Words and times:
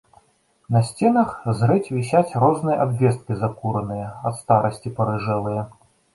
На 0.75 0.79
сценах 0.87 1.29
зрэдзь 1.59 1.93
вісяць 1.97 2.37
розныя 2.45 2.79
абвесткі 2.87 3.33
закураныя, 3.43 4.07
ад 4.33 4.41
старасці 4.41 4.95
парыжэлыя. 4.99 5.61